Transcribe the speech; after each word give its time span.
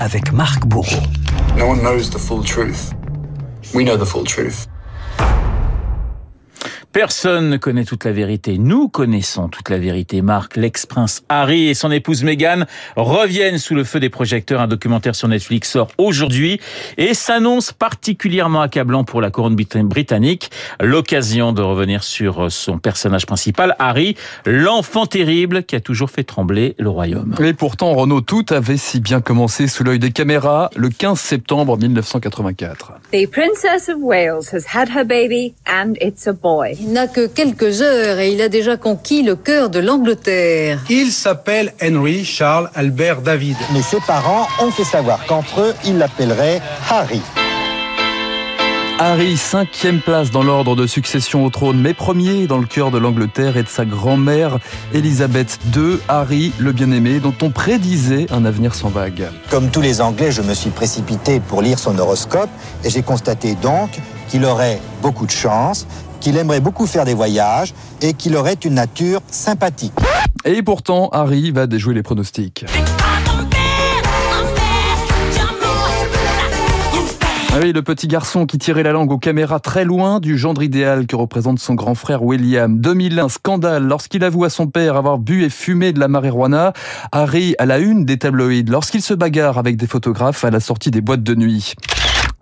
Avec 0.00 0.32
Marc 0.32 0.66
Bourreau. 0.66 1.02
No 1.56 1.66
one 1.66 1.82
knows 1.82 2.10
the 2.10 2.18
full 2.18 2.44
truth. 2.44 2.92
We 3.74 3.84
know 3.84 3.96
the 3.96 4.04
full 4.04 4.24
truth. 4.24 4.66
Personne 6.92 7.48
ne 7.48 7.56
connaît 7.56 7.86
toute 7.86 8.04
la 8.04 8.12
vérité. 8.12 8.58
Nous 8.58 8.86
connaissons 8.86 9.48
toute 9.48 9.70
la 9.70 9.78
vérité. 9.78 10.20
Marc, 10.20 10.56
l'ex-prince 10.56 11.22
Harry 11.30 11.68
et 11.68 11.74
son 11.74 11.90
épouse 11.90 12.22
Meghan 12.22 12.64
reviennent 12.96 13.56
sous 13.56 13.74
le 13.74 13.82
feu 13.82 13.98
des 13.98 14.10
projecteurs. 14.10 14.60
Un 14.60 14.66
documentaire 14.66 15.14
sur 15.14 15.26
Netflix 15.26 15.70
sort 15.70 15.88
aujourd'hui 15.96 16.60
et 16.98 17.14
s'annonce 17.14 17.72
particulièrement 17.72 18.60
accablant 18.60 19.04
pour 19.04 19.22
la 19.22 19.30
couronne 19.30 19.56
britannique. 19.56 20.50
L'occasion 20.82 21.54
de 21.54 21.62
revenir 21.62 22.04
sur 22.04 22.52
son 22.52 22.76
personnage 22.76 23.24
principal, 23.24 23.74
Harry, 23.78 24.14
l'enfant 24.44 25.06
terrible 25.06 25.62
qui 25.64 25.76
a 25.76 25.80
toujours 25.80 26.10
fait 26.10 26.24
trembler 26.24 26.74
le 26.78 26.90
royaume. 26.90 27.34
Et 27.42 27.54
pourtant, 27.54 27.94
Renaud, 27.94 28.20
tout 28.20 28.44
avait 28.50 28.76
si 28.76 29.00
bien 29.00 29.22
commencé 29.22 29.66
sous 29.66 29.82
l'œil 29.82 29.98
des 29.98 30.10
caméras 30.10 30.68
le 30.76 30.90
15 30.90 31.18
septembre 31.18 31.78
1984. 31.78 32.92
The 33.12 33.26
Princess 33.30 33.88
of 33.88 33.96
Wales 33.98 34.52
has 34.52 34.66
had 34.74 34.90
her 34.90 35.06
baby 35.06 35.54
and 35.66 35.94
it's 35.98 36.26
a 36.26 36.34
boy. 36.34 36.81
Il 36.84 36.90
n'a 36.90 37.06
que 37.06 37.28
quelques 37.28 37.80
heures 37.80 38.18
et 38.18 38.32
il 38.32 38.42
a 38.42 38.48
déjà 38.48 38.76
conquis 38.76 39.22
le 39.22 39.36
cœur 39.36 39.70
de 39.70 39.78
l'Angleterre. 39.78 40.80
Il 40.90 41.12
s'appelle 41.12 41.72
Henry 41.80 42.24
Charles 42.24 42.70
Albert 42.74 43.22
David. 43.22 43.56
Mais 43.72 43.82
ses 43.82 44.00
parents 44.00 44.48
ont 44.60 44.72
fait 44.72 44.82
savoir 44.82 45.24
qu'entre 45.26 45.60
eux, 45.60 45.74
ils 45.84 45.96
l'appelleraient 45.96 46.60
Harry. 46.90 47.20
Harry, 48.98 49.36
cinquième 49.36 50.00
place 50.00 50.32
dans 50.32 50.42
l'ordre 50.42 50.74
de 50.74 50.88
succession 50.88 51.44
au 51.44 51.50
trône, 51.50 51.80
mais 51.80 51.94
premier 51.94 52.48
dans 52.48 52.58
le 52.58 52.66
cœur 52.66 52.90
de 52.90 52.98
l'Angleterre 52.98 53.56
et 53.56 53.62
de 53.62 53.68
sa 53.68 53.84
grand-mère, 53.84 54.58
Elisabeth 54.92 55.60
II. 55.76 55.98
Harry, 56.08 56.52
le 56.58 56.72
bien-aimé, 56.72 57.20
dont 57.20 57.34
on 57.42 57.50
prédisait 57.50 58.26
un 58.32 58.44
avenir 58.44 58.74
sans 58.74 58.88
vague. 58.88 59.28
Comme 59.50 59.70
tous 59.70 59.82
les 59.82 60.00
Anglais, 60.00 60.32
je 60.32 60.42
me 60.42 60.54
suis 60.54 60.70
précipité 60.70 61.38
pour 61.38 61.62
lire 61.62 61.78
son 61.78 61.96
horoscope 61.96 62.50
et 62.82 62.90
j'ai 62.90 63.02
constaté 63.02 63.54
donc 63.54 64.00
qu'il 64.28 64.44
aurait 64.44 64.80
beaucoup 65.00 65.26
de 65.26 65.30
chance, 65.30 65.86
qu'il 66.22 66.36
aimerait 66.36 66.60
beaucoup 66.60 66.86
faire 66.86 67.04
des 67.04 67.14
voyages 67.14 67.74
et 68.00 68.14
qu'il 68.14 68.36
aurait 68.36 68.54
une 68.54 68.74
nature 68.74 69.20
sympathique. 69.28 69.92
Et 70.44 70.62
pourtant, 70.62 71.08
Harry 71.10 71.50
va 71.50 71.66
déjouer 71.66 71.94
les 71.94 72.02
pronostics. 72.02 72.64
Ah 77.54 77.58
oui, 77.60 77.72
le 77.74 77.82
petit 77.82 78.06
garçon 78.06 78.46
qui 78.46 78.56
tirait 78.56 78.82
la 78.82 78.92
langue 78.92 79.12
aux 79.12 79.18
caméras 79.18 79.60
très 79.60 79.84
loin 79.84 80.20
du 80.20 80.38
gendre 80.38 80.62
idéal 80.62 81.06
que 81.06 81.16
représente 81.16 81.58
son 81.58 81.74
grand 81.74 81.94
frère 81.94 82.22
William. 82.22 82.80
2001, 82.80 83.28
scandale 83.28 83.82
lorsqu'il 83.82 84.24
avoue 84.24 84.44
à 84.44 84.48
son 84.48 84.68
père 84.68 84.96
avoir 84.96 85.18
bu 85.18 85.44
et 85.44 85.50
fumé 85.50 85.92
de 85.92 86.00
la 86.00 86.08
marijuana. 86.08 86.72
Harry 87.10 87.54
à 87.58 87.66
la 87.66 87.78
une 87.78 88.06
des 88.06 88.16
tabloïds 88.16 88.64
lorsqu'il 88.70 89.02
se 89.02 89.12
bagarre 89.12 89.58
avec 89.58 89.76
des 89.76 89.86
photographes 89.86 90.44
à 90.44 90.50
la 90.50 90.60
sortie 90.60 90.90
des 90.90 91.02
boîtes 91.02 91.24
de 91.24 91.34
nuit 91.34 91.74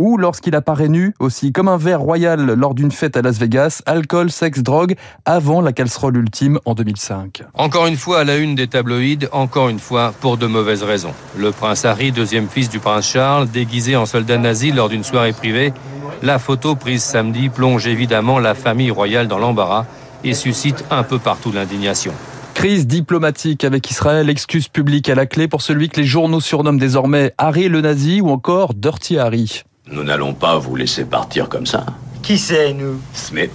ou 0.01 0.17
lorsqu'il 0.17 0.57
apparaît 0.57 0.89
nu 0.89 1.13
aussi, 1.21 1.53
comme 1.53 1.69
un 1.69 1.77
verre 1.77 2.01
royal 2.01 2.41
lors 2.41 2.73
d'une 2.75 2.91
fête 2.91 3.19
à 3.19 3.23
Las 3.23 3.39
Vegas, 3.39 3.83
alcool, 3.85 4.31
sexe, 4.31 4.61
drogue, 4.61 4.95
avant 5.27 5.61
la 5.61 5.73
casserole 5.73 6.17
ultime 6.17 6.59
en 6.65 6.73
2005. 6.73 7.43
Encore 7.53 7.87
une 7.87 7.99
fois 7.99 8.21
à 8.21 8.25
la 8.25 8.39
une 8.39 8.55
des 8.55 8.67
tabloïds, 8.67 9.29
encore 9.31 9.69
une 9.69 9.79
fois 9.79 10.15
pour 10.23 10.39
de 10.39 10.47
mauvaises 10.47 10.85
raisons. 10.85 11.13
Le 11.37 11.53
prince 11.53 11.85
Harry, 11.85 12.13
deuxième 12.13 12.49
fils 12.49 12.71
du 12.71 12.79
prince 12.79 13.07
Charles, 13.07 13.51
déguisé 13.51 13.95
en 13.95 14.07
soldat 14.07 14.39
nazi 14.39 14.73
lors 14.73 14.89
d'une 14.89 15.05
soirée 15.05 15.35
privée, 15.35 15.75
la 16.23 16.39
photo 16.39 16.77
prise 16.77 17.03
samedi 17.03 17.51
plonge 17.51 17.87
évidemment 17.87 18.39
la 18.39 18.55
famille 18.55 18.91
royale 18.91 19.29
dans 19.29 19.39
l'embarras 19.39 19.85
et 20.25 20.33
suscite 20.33 20.83
un 20.91 21.03
peu 21.03 21.19
partout 21.19 21.53
l'indignation. 21.53 22.15
Crise 22.55 22.87
diplomatique 22.87 23.65
avec 23.65 23.91
Israël, 23.91 24.31
excuse 24.31 24.69
publique 24.69 25.11
à 25.11 25.15
la 25.15 25.27
clé 25.27 25.47
pour 25.47 25.61
celui 25.61 25.91
que 25.91 26.01
les 26.01 26.07
journaux 26.07 26.41
surnomment 26.41 26.79
désormais 26.79 27.35
Harry 27.37 27.69
le 27.69 27.83
nazi 27.83 28.23
ou 28.23 28.31
encore 28.31 28.73
Dirty 28.73 29.19
Harry. 29.19 29.63
Nous 29.91 30.05
n'allons 30.05 30.35
pas 30.35 30.57
vous 30.59 30.77
laisser 30.77 31.05
partir 31.05 31.49
comme 31.49 31.67
ça. 31.67 31.85
Qui 32.23 32.39
c'est, 32.39 32.73
nous? 32.73 33.01
Smith, 33.13 33.51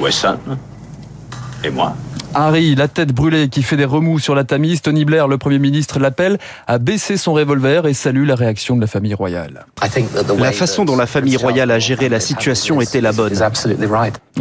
Wesson 0.00 0.38
et 1.62 1.70
moi. 1.70 1.94
Harry, 2.34 2.76
la 2.76 2.86
tête 2.86 3.12
brûlée, 3.12 3.48
qui 3.48 3.62
fait 3.62 3.76
des 3.76 3.84
remous 3.84 4.20
sur 4.20 4.34
la 4.34 4.44
Tamise, 4.44 4.82
Tony 4.82 5.04
Blair, 5.04 5.26
le 5.26 5.36
Premier 5.36 5.58
ministre, 5.58 5.98
l'appelle 5.98 6.38
à 6.66 6.78
baisser 6.78 7.16
son 7.16 7.32
revolver 7.32 7.86
et 7.86 7.94
salue 7.94 8.24
la 8.24 8.36
réaction 8.36 8.76
de 8.76 8.80
la 8.80 8.86
famille 8.86 9.14
royale. 9.14 9.66
La 10.38 10.52
façon 10.52 10.84
dont 10.84 10.96
la 10.96 11.06
famille 11.06 11.36
royale 11.36 11.70
a 11.72 11.78
géré 11.78 12.08
la 12.08 12.20
situation 12.20 12.80
était 12.80 13.00
la 13.00 13.12
bonne. 13.12 13.32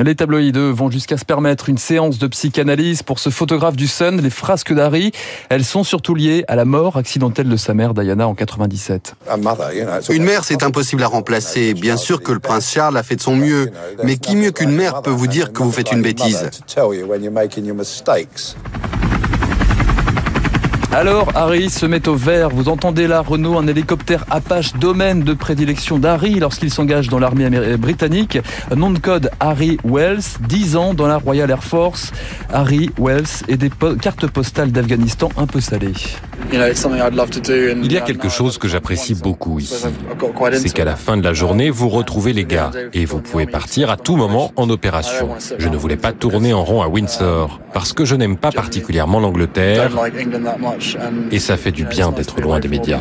Les 0.02 0.16
tabloïds 0.16 0.54
vont 0.54 0.90
jusqu'à 0.90 1.18
se 1.18 1.26
permettre 1.26 1.68
une 1.68 1.78
séance 1.78 2.20
de 2.20 2.28
psychanalyse 2.28 3.04
pour 3.04 3.20
ce 3.20 3.30
photographe 3.30 3.76
du 3.76 3.86
Sun. 3.86 4.22
Les 4.22 4.30
frasques 4.30 4.74
d'Harry, 4.74 5.12
elles 5.50 5.66
sont 5.66 5.84
surtout 5.84 6.16
liées 6.16 6.46
à 6.48 6.56
la 6.56 6.64
mort 6.64 6.96
accidentelle 6.96 7.50
de 7.50 7.58
sa 7.58 7.74
mère, 7.74 7.94
Diana, 7.94 8.26
en 8.26 8.34
97. 8.34 9.16
Une 10.10 10.24
mère, 10.24 10.46
c'est 10.46 10.64
impossible 10.64 11.04
à 11.04 11.08
remplacer. 11.08 11.74
Bien 11.74 11.98
sûr 11.98 12.22
que 12.22 12.32
le 12.32 12.40
prince 12.40 12.72
Charles 12.72 12.96
a 12.96 13.04
fait 13.04 13.18
de 13.18 13.22
son 13.22 13.36
mieux. 13.36 13.72
Mais 14.04 14.18
qui 14.18 14.38
mieux 14.38 14.52
qu'une 14.52 14.72
mère 14.72 15.02
peut 15.02 15.10
vous 15.12 15.28
dire 15.28 15.52
que 15.52 15.64
vous 15.64 15.72
faites 15.72 15.92
une 15.92 16.02
bêtise? 16.02 16.50
Alors 21.00 21.32
Harry 21.34 21.70
se 21.70 21.86
met 21.86 22.10
au 22.10 22.16
vert. 22.16 22.50
Vous 22.50 22.68
entendez 22.68 23.08
là 23.08 23.22
Renault, 23.22 23.58
un 23.58 23.68
hélicoptère 23.68 24.26
Apache 24.30 24.74
domaine 24.74 25.22
de 25.22 25.34
prédilection 25.34 25.98
d'Harry 25.98 26.40
lorsqu'il 26.40 26.70
s'engage 26.70 27.08
dans 27.08 27.20
l'armée 27.20 27.50
britannique. 27.78 28.38
Nom 28.76 28.92
de 28.92 29.00
code 29.00 29.32
Harry 29.40 29.78
Wells, 29.86 30.20
10 30.42 30.76
ans 30.76 30.94
dans 30.94 31.08
la 31.08 31.16
Royal 31.16 31.50
Air 31.50 31.64
Force. 31.64 32.12
Harry 32.52 32.90
Wells 33.00 33.46
et 33.48 33.56
des 33.56 33.70
cartes 34.02 34.28
postales 34.28 34.74
d'Afghanistan 34.74 35.30
un 35.38 35.48
peu 35.48 35.62
salées. 35.62 35.94
Il 36.52 37.92
y 37.92 37.98
a 37.98 38.02
quelque 38.02 38.30
chose 38.30 38.58
que 38.58 38.68
j'apprécie 38.68 39.16
beaucoup 39.16 39.60
ici. 39.60 39.86
C'est 40.54 40.74
qu'à 40.74 40.86
la 40.86 40.96
fin 40.96 41.18
de 41.18 41.24
la 41.24 41.34
journée, 41.34 41.70
vous 41.70 41.90
retrouvez 41.90 42.34
les 42.34 42.46
gars 42.46 42.72
et 42.94 43.06
vous 43.06 43.20
pouvez 43.20 43.46
partir 43.46 43.90
à 43.90 43.98
tout 43.98 44.16
moment 44.16 44.52
en 44.56 44.70
opération. 44.70 45.30
Je 45.58 45.70
ne 45.70 45.78
voulais 45.78 45.98
pas 45.98 46.12
tourner 46.12 46.54
en 46.54 46.64
rond 46.64 46.82
à 46.82 46.88
Windsor 46.88 47.60
parce 47.74 47.94
que 47.94 48.06
je 48.06 48.16
n'aime 48.16 48.38
pas 48.38 48.52
particulièrement 48.52 49.20
l'Angleterre 49.20 49.92
et 51.32 51.40
ça 51.40 51.58
fait 51.58 51.72
du 51.72 51.86
bien 51.86 52.12
d'être 52.12 52.42
loin 52.42 52.60
des 52.60 52.68
médias. 52.68 53.00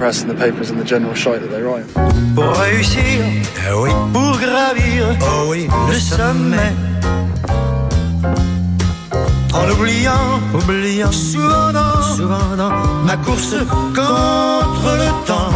Pour 2.35 2.53
réussir, 2.57 3.25
pour 4.13 4.39
gravir 4.39 5.17
le 5.89 5.95
sommet 5.95 6.73
en 9.59 9.71
oubliant, 9.71 10.41
oubliant 10.55 11.13
souvent 11.13 12.03
souvent 12.17 12.57
ma 13.05 13.17
course 13.17 13.57
contre 13.95 14.91
le 15.03 15.27
temps. 15.27 15.53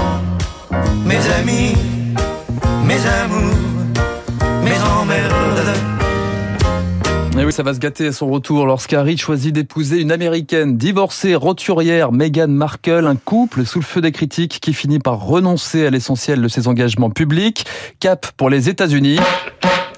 Mes 1.07 1.21
amis, 1.39 1.75
mes 2.85 3.07
amours, 3.23 3.57
mes 4.65 4.79
emmerdes. 5.01 5.93
Et 7.39 7.45
oui, 7.45 7.53
ça 7.53 7.63
va 7.63 7.73
se 7.73 7.79
gâter 7.79 8.09
à 8.09 8.13
son 8.13 8.29
retour 8.29 8.67
lorsqu'Harry 8.67 9.17
choisit 9.17 9.55
d'épouser 9.55 10.01
une 10.01 10.13
américaine 10.13 10.77
divorcée, 10.77 11.35
roturière, 11.35 12.13
Meghan 12.13 12.49
Markle, 12.49 13.07
un 13.07 13.17
couple 13.17 13.65
sous 13.65 13.79
le 13.79 13.85
feu 13.85 14.03
des 14.03 14.13
critiques 14.13 14.61
qui 14.61 14.75
finit 14.75 14.99
par 14.99 15.19
renoncer 15.19 15.87
à 15.87 15.91
l'essentiel 15.91 16.43
de 16.43 16.49
ses 16.49 16.69
engagements 16.69 17.11
publics. 17.11 17.65
Cap 18.01 18.27
pour 18.37 18.51
les 18.51 18.69
États-Unis 18.69 19.19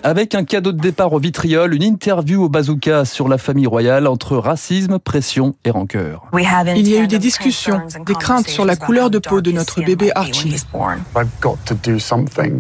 avec 0.05 0.35
un 0.35 0.45
cadeau 0.45 0.73
de 0.73 0.81
départ 0.81 1.15
au 1.15 1.19
vitriol, 1.19 1.75
une 1.75 1.83
interview 1.83 2.45
au 2.45 2.49
bazooka 2.51 3.07
sur 3.07 3.27
la 3.27 3.39
famille 3.39 3.67
royale 3.67 4.07
entre 4.07 4.37
racisme, 4.37 4.99
pression 4.99 5.55
et 5.65 5.71
rancœur. 5.71 6.25
Il 6.77 6.89
y 6.89 6.97
a 6.97 7.01
eu 7.01 7.07
des 7.07 7.19
discussions, 7.19 7.81
des 8.07 8.15
craintes 8.15 8.49
sur 8.49 8.67
la 8.67 8.77
couleur 8.77 9.09
de 9.09 9.19
peau 9.19 9.41
de 9.41 9.51
notre 9.51 9.81
bébé 9.83 10.13
Archie. 10.15 10.57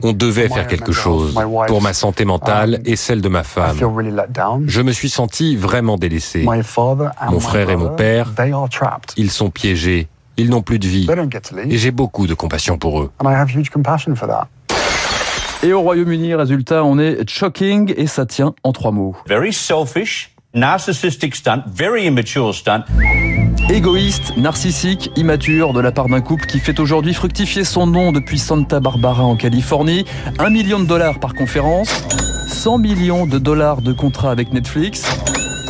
On 0.02 0.12
devait 0.12 0.48
faire 0.48 0.66
quelque 0.66 0.92
chose 0.92 1.38
pour 1.68 1.82
ma 1.82 1.92
santé 1.92 2.24
mentale 2.24 2.80
et 2.86 2.96
celle 2.96 3.20
de 3.20 3.28
ma 3.28 3.44
femme. 3.44 3.76
Je 4.66 4.80
me 4.80 4.92
suis 4.92 5.10
senti 5.10 5.54
vraiment 5.54 5.98
délaissé. 5.98 6.44
Mon 6.44 7.40
frère 7.40 7.68
et 7.68 7.76
mon 7.76 7.90
père, 7.90 8.32
ils 9.16 9.30
sont 9.30 9.50
piégés. 9.50 10.08
Ils 10.36 10.50
n'ont 10.50 10.62
plus 10.62 10.78
de 10.78 10.88
vie. 10.88 11.06
Et 11.68 11.76
j'ai 11.76 11.90
beaucoup 11.90 12.26
de 12.26 12.34
compassion 12.34 12.78
pour 12.78 13.02
eux. 13.02 13.10
Et 15.64 15.72
au 15.72 15.80
Royaume-Uni, 15.80 16.34
résultat, 16.34 16.84
on 16.84 16.98
est 16.98 17.26
shocking 17.26 17.94
et 17.96 18.06
ça 18.06 18.26
tient 18.26 18.54
en 18.64 18.72
trois 18.72 18.90
mots. 18.90 19.16
Very 19.26 19.50
selfish, 19.50 20.30
narcissistic 20.52 21.34
stunt, 21.34 21.62
very 21.66 22.04
immature 22.04 22.54
stunt. 22.54 22.84
Égoïste, 23.70 24.36
narcissique, 24.36 25.10
immature 25.16 25.72
de 25.72 25.80
la 25.80 25.90
part 25.90 26.10
d'un 26.10 26.20
couple 26.20 26.44
qui 26.44 26.58
fait 26.58 26.78
aujourd'hui 26.80 27.14
fructifier 27.14 27.64
son 27.64 27.86
nom 27.86 28.12
depuis 28.12 28.38
Santa 28.38 28.78
Barbara 28.78 29.24
en 29.24 29.36
Californie. 29.36 30.04
Un 30.38 30.50
million 30.50 30.80
de 30.80 30.84
dollars 30.84 31.18
par 31.18 31.32
conférence, 31.32 31.88
100 32.46 32.76
millions 32.76 33.24
de 33.24 33.38
dollars 33.38 33.80
de 33.80 33.94
contrat 33.94 34.32
avec 34.32 34.52
Netflix 34.52 35.02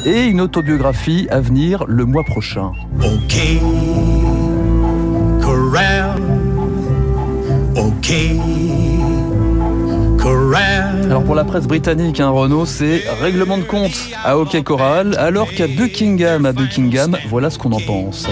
et 0.04 0.24
une 0.24 0.40
autobiographie 0.40 1.28
à 1.30 1.38
venir 1.38 1.84
le 1.86 2.04
mois 2.04 2.24
prochain. 2.24 2.72
Ok, 3.00 3.36
Corral, 5.40 6.16
ok. 7.76 9.13
Alors 11.04 11.22
pour 11.22 11.34
la 11.34 11.44
presse 11.44 11.66
britannique, 11.66 12.18
hein, 12.18 12.30
Renault, 12.30 12.64
c'est 12.64 13.04
règlement 13.20 13.58
de 13.58 13.62
compte 13.62 13.92
à 14.24 14.38
Hockey 14.38 14.62
Corral, 14.62 15.14
alors 15.18 15.50
qu'à 15.50 15.66
Buckingham, 15.66 16.46
à 16.46 16.52
Buckingham, 16.52 17.16
voilà 17.28 17.50
ce 17.50 17.58
qu'on 17.58 17.72
en 17.72 17.80
pense. 17.80 18.26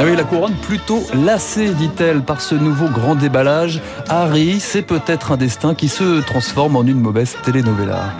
Ah 0.00 0.04
oui, 0.04 0.16
la 0.16 0.24
couronne 0.24 0.54
plutôt 0.62 1.02
lassée, 1.12 1.70
dit-elle, 1.70 2.22
par 2.22 2.40
ce 2.40 2.54
nouveau 2.54 2.88
grand 2.88 3.14
déballage. 3.14 3.82
Harry, 4.08 4.58
c'est 4.60 4.82
peut-être 4.82 5.32
un 5.32 5.36
destin 5.36 5.74
qui 5.74 5.88
se 5.88 6.20
transforme 6.22 6.76
en 6.76 6.84
une 6.84 7.00
mauvaise 7.00 7.36
telenovela. 7.44 8.14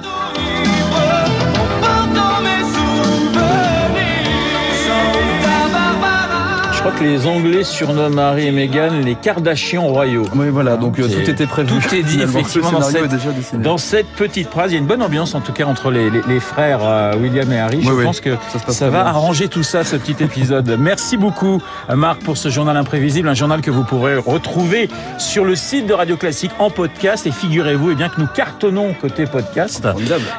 Je 6.79 6.85
crois 6.85 6.93
que 6.97 7.03
les 7.03 7.27
Anglais 7.27 7.65
surnomment 7.65 8.19
Harry 8.21 8.47
et 8.47 8.53
Meghan 8.53 9.01
les 9.05 9.17
Kardashians 9.17 9.89
royaux. 9.89 10.23
Oui, 10.37 10.49
voilà, 10.49 10.77
donc 10.77 11.01
euh, 11.01 11.09
tout 11.09 11.29
était 11.29 11.47
prévu. 11.47 11.69
Tout 11.81 11.93
est 11.93 12.05
dit 12.05 12.21
effectivement 12.23 12.71
dans 12.71 12.83
cette, 12.83 13.61
dans 13.61 13.79
cette 13.79 14.07
petite 14.07 14.49
phrase. 14.49 14.71
Il 14.71 14.75
y 14.75 14.77
a 14.77 14.81
une 14.81 14.87
bonne 14.87 15.03
ambiance 15.03 15.35
en 15.35 15.41
tout 15.41 15.53
cas 15.53 15.65
entre 15.67 15.91
les, 15.91 16.09
les- 16.09 16.23
les 16.29 16.39
frères 16.39 16.79
euh, 16.85 17.17
William 17.17 17.51
et 17.53 17.59
Harry. 17.59 17.83
Je 17.83 17.91
Oui, 17.91 18.05
pense 18.05 18.21
que 18.21 18.31
ça 18.69 18.91
va 18.91 19.03
bien. 19.03 19.11
arranger 19.11 19.49
tout 19.49 19.65
ça, 19.65 19.83
ce 19.83 19.97
petit 19.97 20.23
épisode. 20.23 20.77
Merci 20.79 21.17
beaucoup 21.17 21.61
Marc 21.93 22.23
pour 22.23 22.37
ce 22.37 22.49
journal 22.49 22.77
imprévisible, 22.77 23.29
un 23.29 23.35
journal 23.35 23.61
que 23.61 23.73
vous 23.73 23.83
pourrez 23.83 24.17
retrouver 24.17 24.89
sur 25.19 25.45
le 25.45 25.57
site 25.57 25.87
de 25.87 25.95
Radio 25.95 26.17
Classique 26.17 26.53
en 26.61 26.71
podcast. 26.71 27.27
Et 27.27 27.33
figurez-vous 27.33 27.91
eh 27.91 27.95
bien 27.97 28.09
que 28.09 28.21
nous 28.21 28.29
cartonnons 28.29 28.95
côté 29.01 29.27
podcast, 29.27 29.87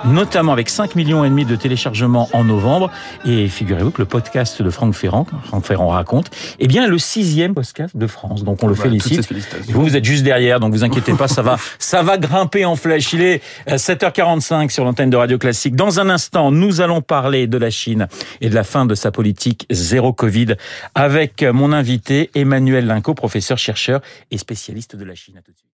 notamment 0.06 0.54
avec 0.54 0.70
5 0.70 0.96
millions 0.96 1.26
et 1.26 1.30
demi 1.30 1.44
de 1.44 1.58
téléchargements 1.58 2.30
en 2.32 2.46
novembre. 2.46 2.90
Et 3.26 3.50
figurez-vous 3.50 3.92
que 3.92 4.02
le 4.02 4.08
podcast 4.08 4.62
de 4.62 4.70
Franck 4.70 4.94
Ferrand, 4.94 5.26
Franck 5.44 5.66
Ferrand 5.66 5.90
raconte, 5.90 6.28
eh 6.60 6.68
bien 6.68 6.88
le 6.88 6.98
sixième 6.98 7.54
podcast 7.54 7.96
de 7.96 8.08
France. 8.08 8.44
Donc 8.44 8.64
on 8.64 8.68
le 8.68 8.74
Bah, 8.76 8.84
félicite. 8.84 9.28
vous, 9.70 9.82
vous 9.84 9.96
êtes 9.96 10.06
juste 10.06 10.24
derrière, 10.24 10.60
donc 10.60 10.74
vous 10.74 10.84
inquiétez 10.84 11.14
pas, 11.14 11.28
ça 11.28 11.42
va, 11.42 11.58
ça 11.80 12.02
va 12.04 12.18
grimper 12.18 12.66
en 12.66 12.76
flèche. 12.76 13.14
Il 13.14 13.22
est 13.22 13.42
euh, 13.70 13.76
7h45 13.78 14.70
sur 14.70 14.84
l'antenne 14.86 15.10
de 15.10 15.18
Radio 15.18 15.38
Classique. 15.38 15.76
Dans 15.76 16.00
un 16.00 16.10
instant, 16.10 16.52
nous 16.52 16.82
allons 16.82 17.02
parler 17.02 17.48
de 17.48 17.58
la 17.58 17.70
Chine 17.70 18.08
et 18.42 18.50
de 18.50 18.56
la 18.56 18.64
fin 18.64 18.86
de 18.86 18.96
sa 18.96 19.12
politique 19.12 19.66
zéro 19.70 20.14
Covid 20.14 20.56
avec 20.96 21.44
mon 21.44 21.72
invité 21.74 22.30
Emmanuel 22.36 22.86
Linco, 22.86 23.14
professeur 23.14 23.58
chercheur 23.58 24.02
et 24.32 24.38
spécialiste 24.38 24.96
de 24.96 25.06
la 25.06 25.16
Chine. 25.16 25.36
À 25.38 25.42
tout 25.42 25.52
de 25.52 25.58
suite. 25.58 25.66